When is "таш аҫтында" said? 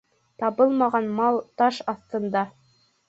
1.63-2.45